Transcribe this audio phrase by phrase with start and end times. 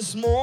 [0.00, 0.39] This morning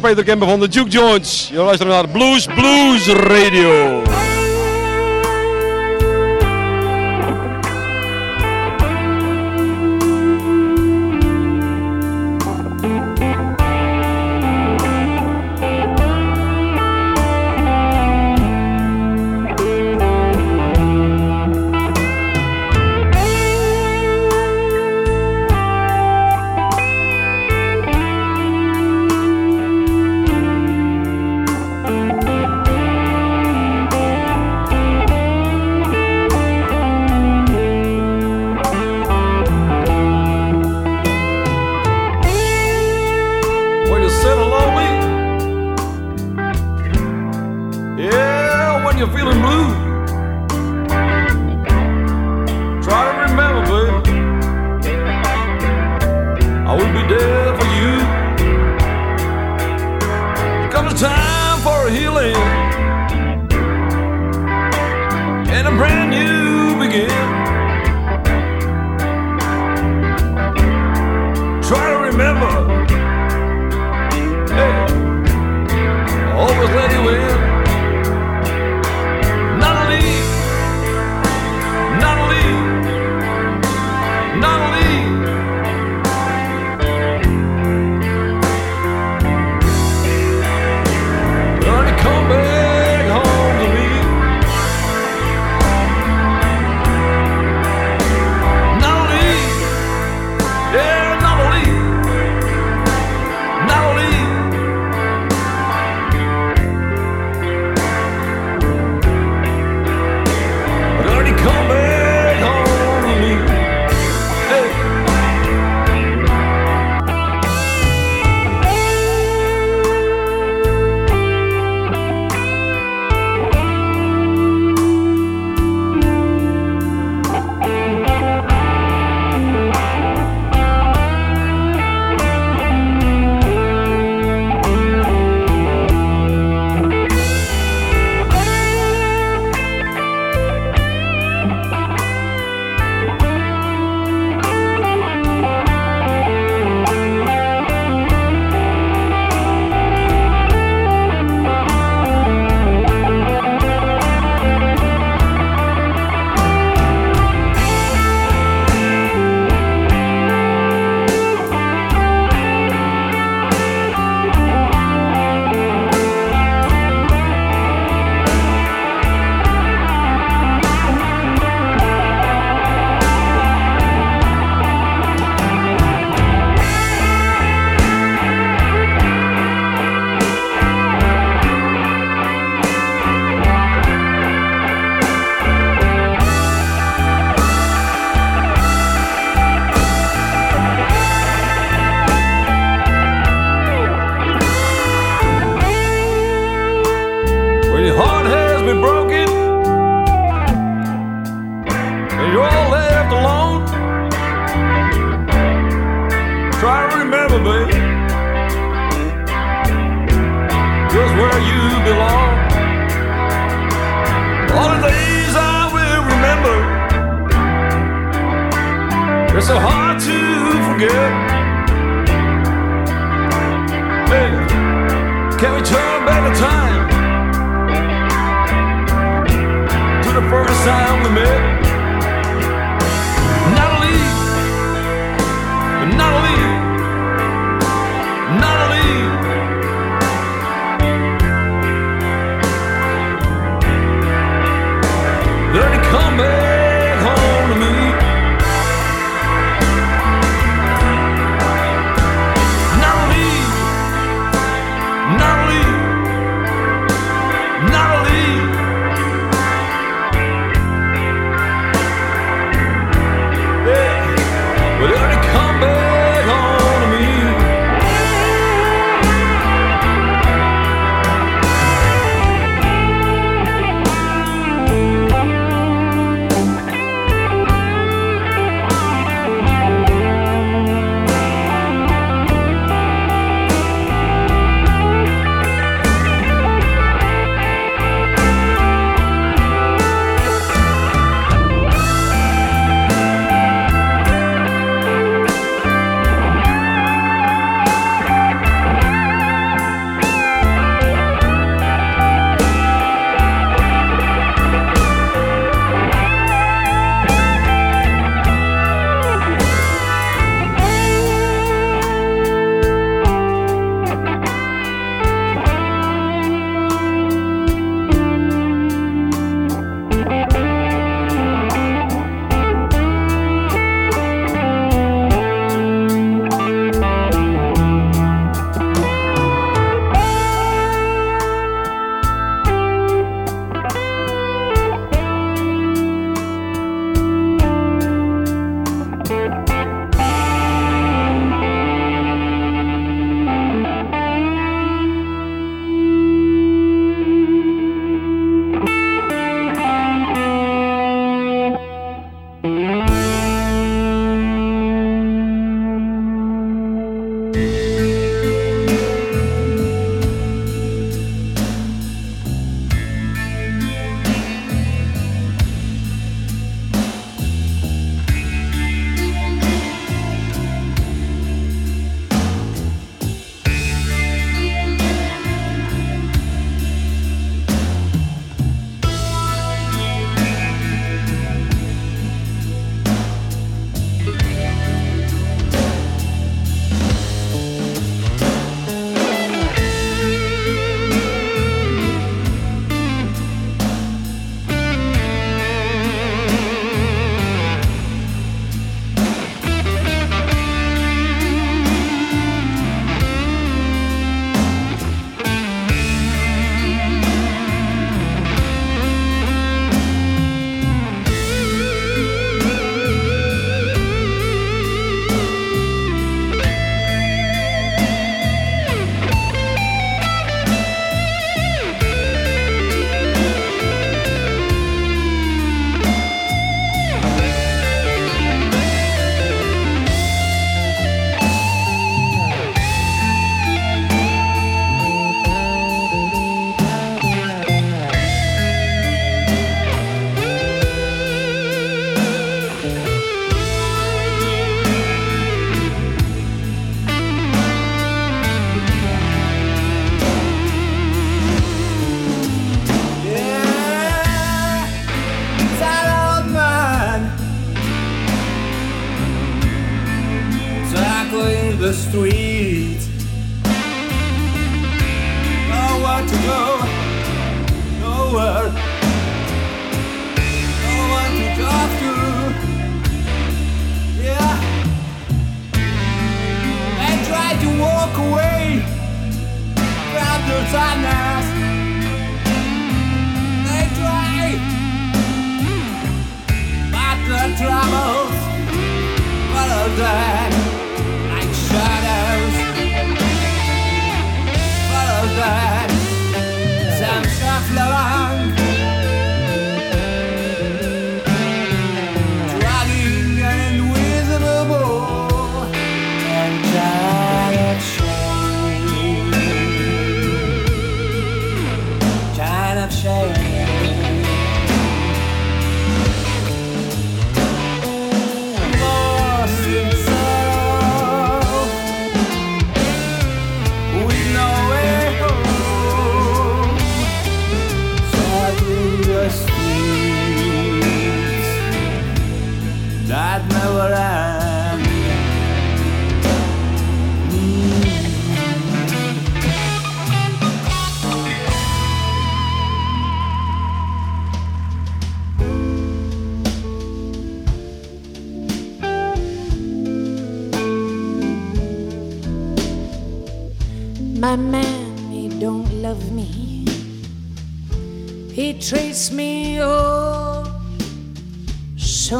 [0.00, 1.48] Peter Kemper van de Duke Joints.
[1.52, 4.02] Je luistert naar Blues Blues Radio.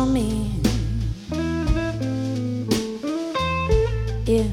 [0.00, 0.50] on me.
[4.24, 4.48] Yeah.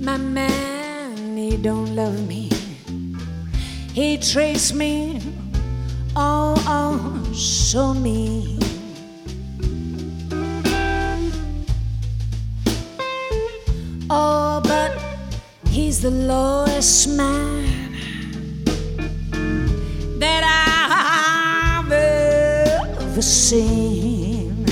[0.00, 2.50] My man, he don't love me.
[3.92, 5.20] He treats me
[6.16, 8.58] oh, oh, so mean.
[14.10, 14.90] Oh, but
[15.68, 17.79] he's the lowest man.
[23.30, 24.64] seen.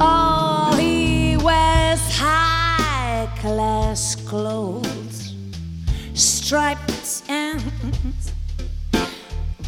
[0.00, 5.34] Oh, he wears high class clothes,
[6.14, 7.60] stripes and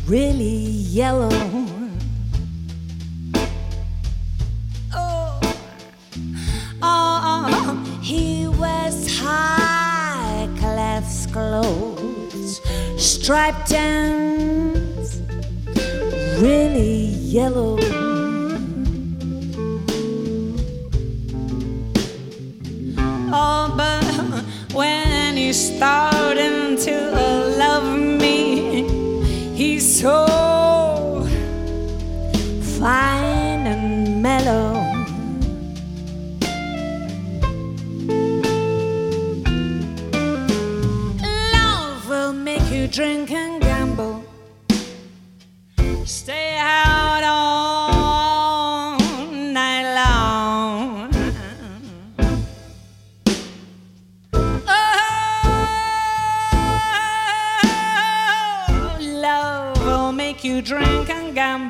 [0.07, 1.48] really yellow
[13.29, 15.20] striped towns,
[16.41, 17.76] really yellow.
[23.31, 27.11] Oh, but when he started to
[27.59, 28.89] love me,
[29.55, 30.38] he's so.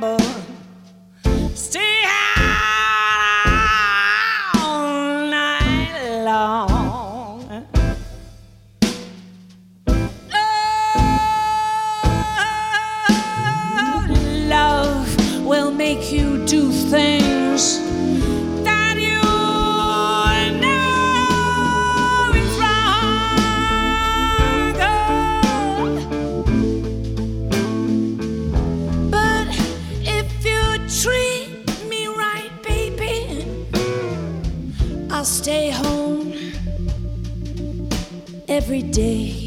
[0.01, 0.48] gamble.
[38.69, 39.38] every day.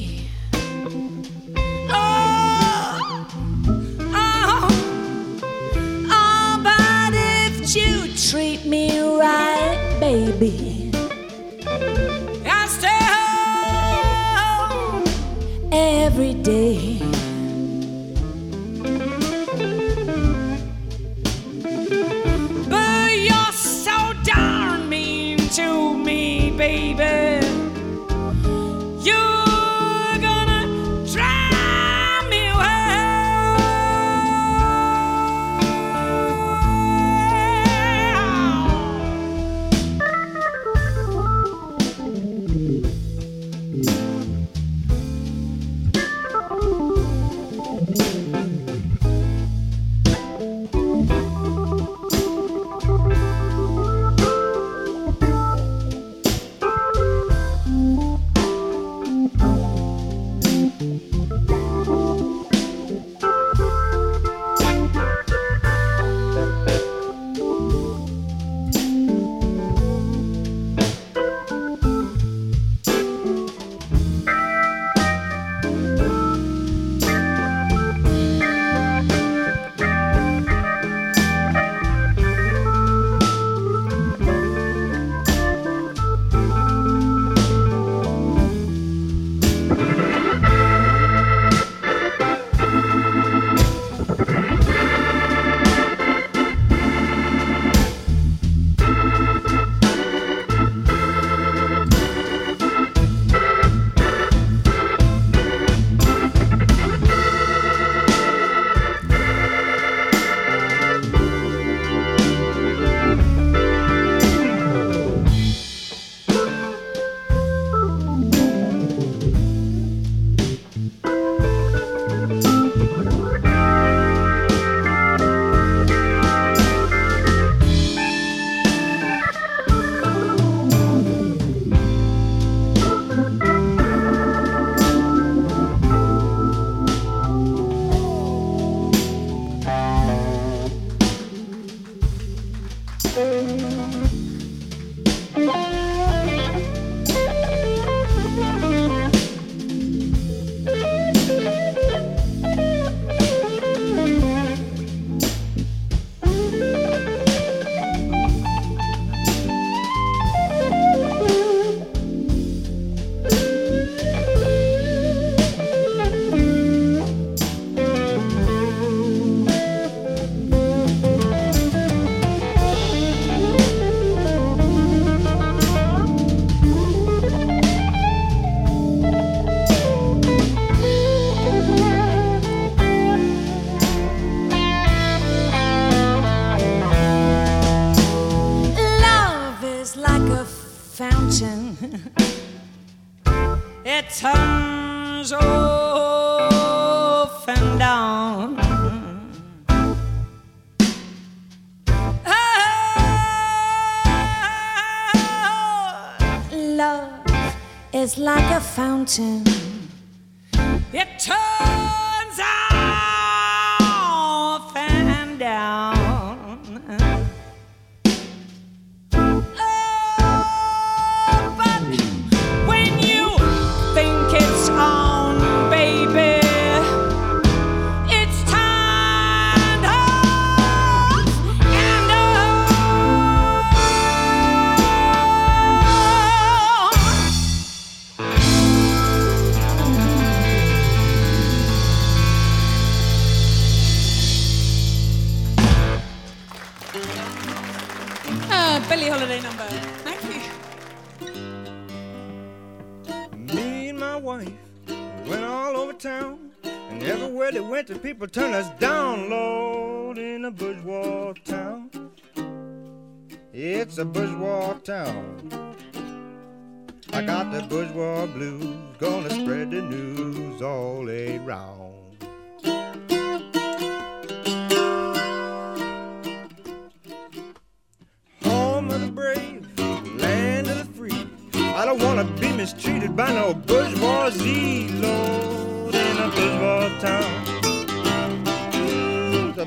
[208.71, 209.60] Fountain.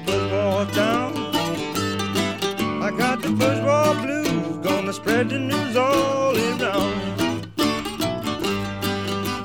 [0.06, 1.12] Bourgeois town.
[2.82, 7.48] I got the bourgeois blues, gonna spread the news all around.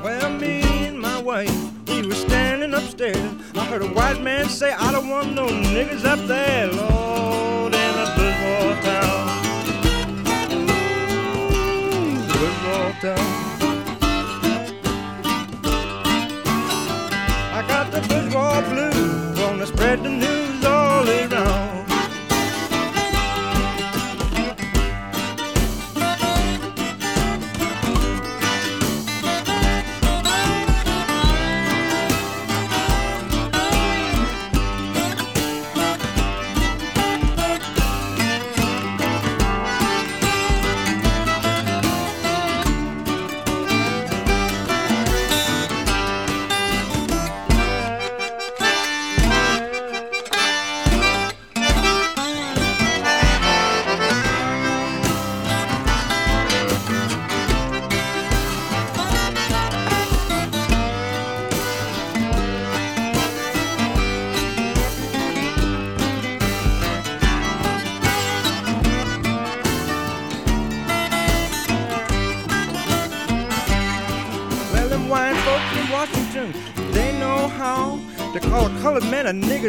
[0.03, 1.55] Well, me and my wife,
[1.87, 3.31] we were standing upstairs.
[3.55, 7.95] I heard a white man say, I don't want no niggas up there, Lord, in
[8.03, 9.27] a bourgeois town.
[12.27, 13.27] Bourgeois town.
[17.53, 20.38] I got the bourgeois blues, gonna spread the news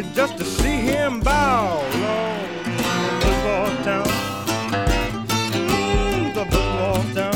[0.01, 1.79] man just to see him bow.
[1.79, 2.49] Lord,
[3.21, 4.07] the bourgeois town.
[5.53, 7.35] Mm, the bourgeois town.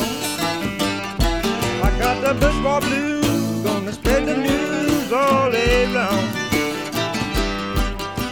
[1.84, 6.26] I got the bourgeois blues, gonna spread the news all around.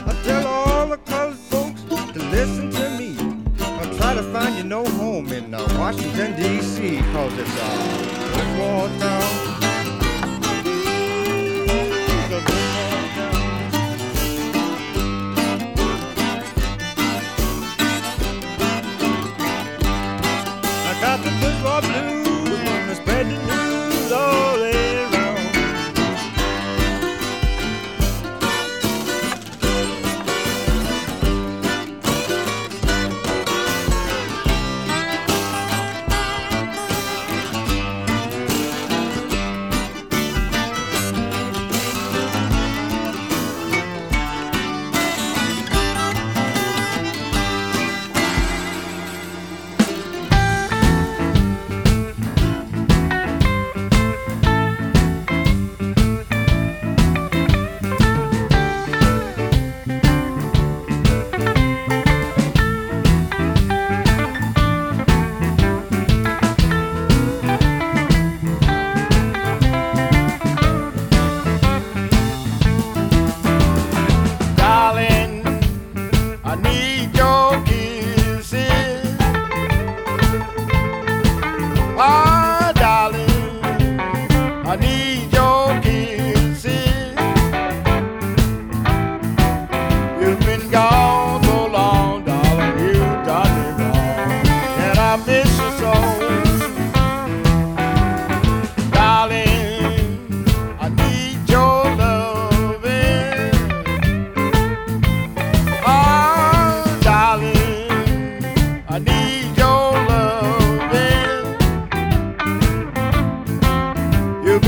[0.10, 3.16] I tell all the colored folks to listen to me.
[3.60, 9.00] I'll try to find you no home in uh, Washington, D.C., cause it's a bourgeois
[9.00, 9.43] town.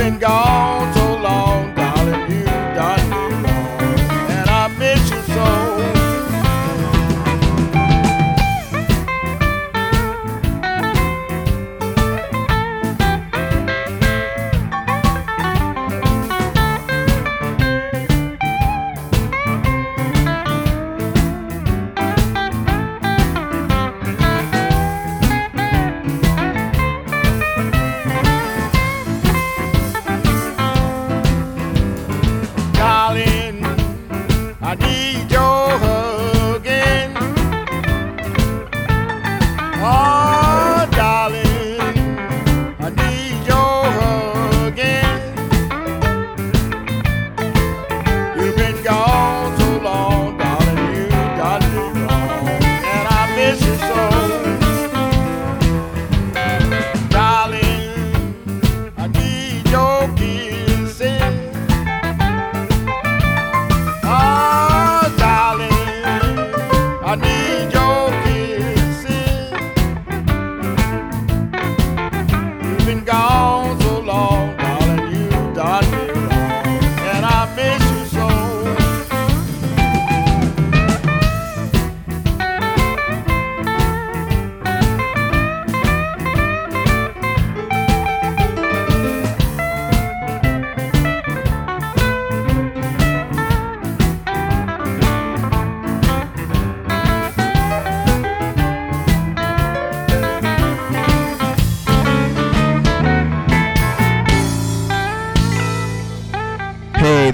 [0.06, 0.65] and gone.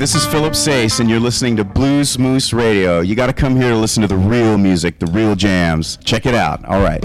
[0.02, 3.02] This is Philip Sace, and you're listening to Blues Moose Radio.
[3.02, 5.98] You got to come here to listen to the real music, the real jams.
[5.98, 6.66] Check it out.
[6.66, 7.04] All right.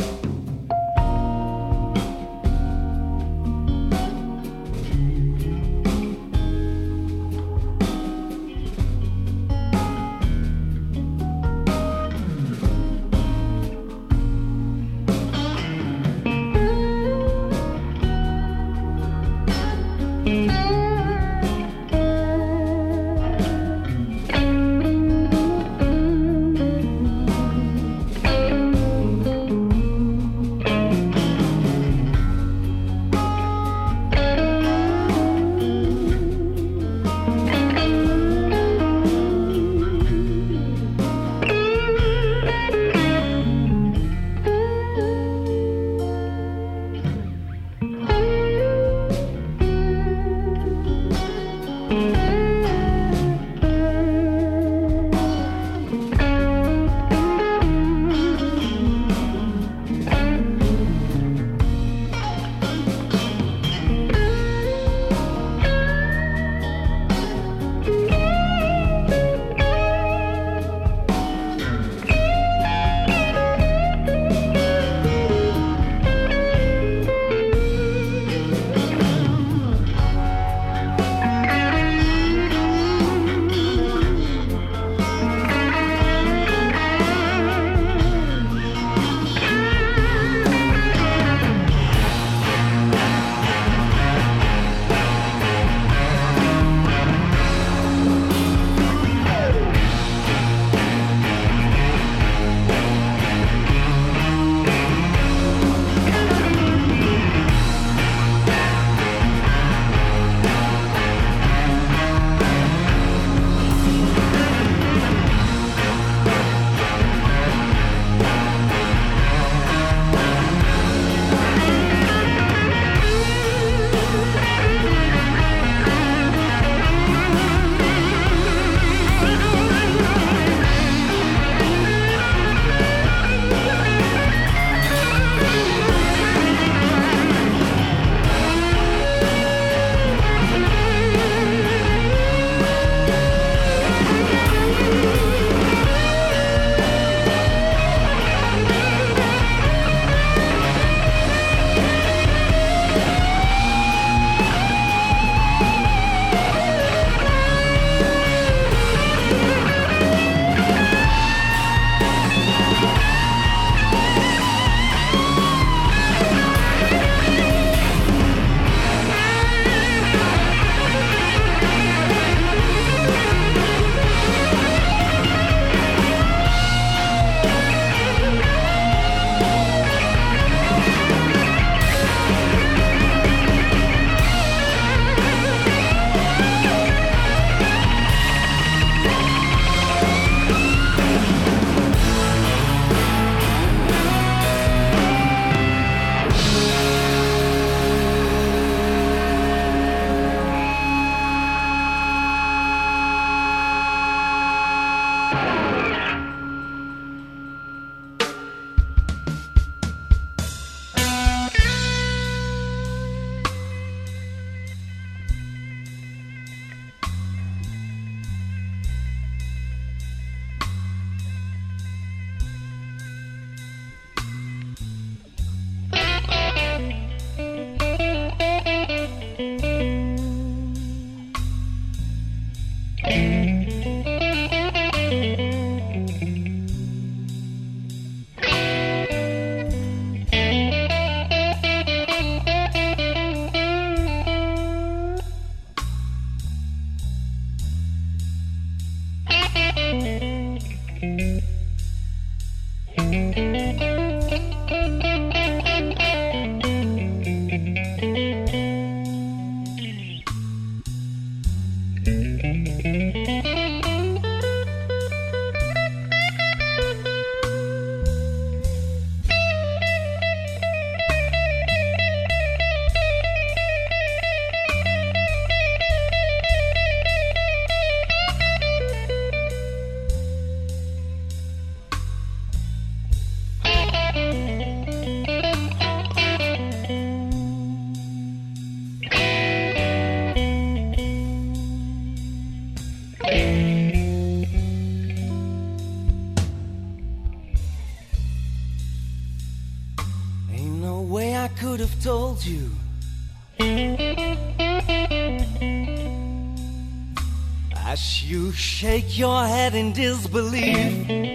[308.77, 311.09] Shake your head in disbelief.
[311.09, 311.33] There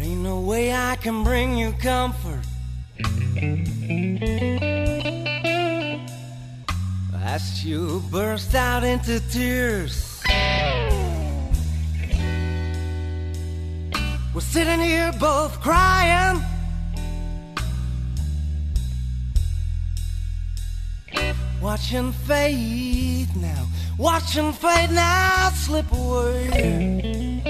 [0.00, 2.44] ain't no way I can bring you comfort.
[7.16, 10.22] As you burst out into tears.
[14.32, 16.40] We're sitting here both crying.
[21.64, 27.40] Watching fade now, watching fade now slip away.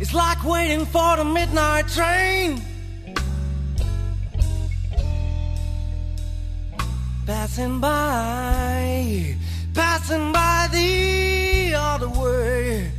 [0.00, 2.60] It's like waiting for the midnight train.
[7.54, 9.36] Passing by,
[9.74, 12.90] passing by the other way.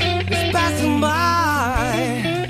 [0.00, 2.43] It's passing by.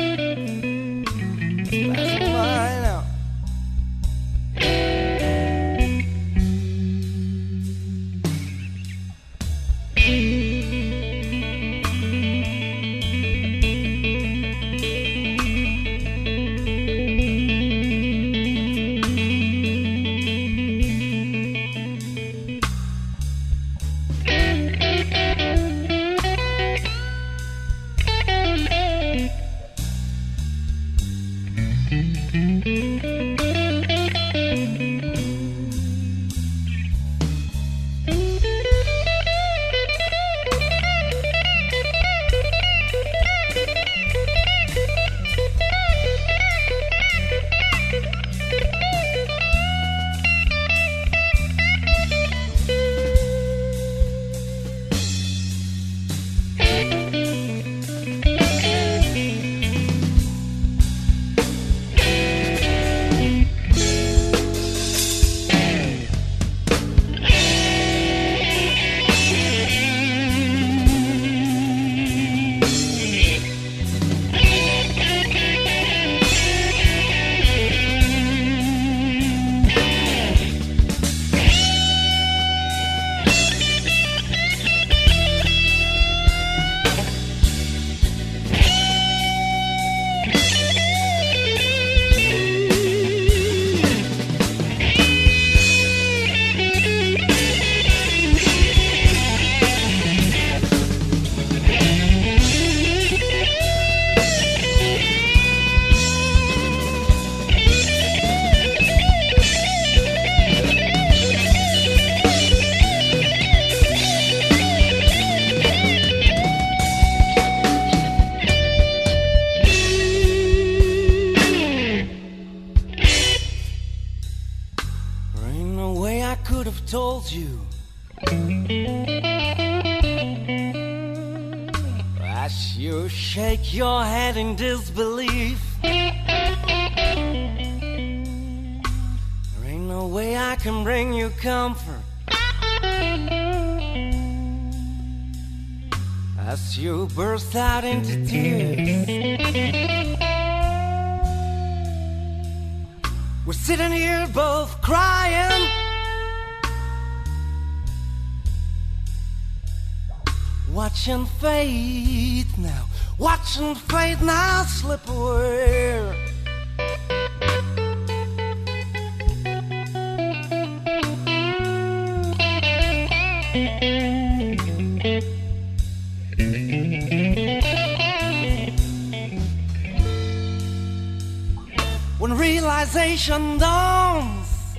[183.59, 184.77] Dawns,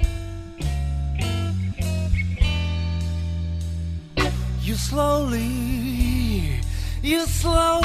[4.62, 6.60] you slowly,
[7.02, 7.85] you slowly